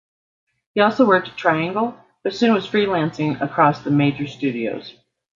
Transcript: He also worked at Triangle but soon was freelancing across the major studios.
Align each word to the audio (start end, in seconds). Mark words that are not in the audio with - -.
He 0.73 0.81
also 0.81 1.05
worked 1.05 1.27
at 1.27 1.37
Triangle 1.37 1.95
but 2.23 2.33
soon 2.33 2.55
was 2.55 2.65
freelancing 2.65 3.39
across 3.39 3.83
the 3.83 3.91
major 3.91 4.25
studios. 4.25 4.95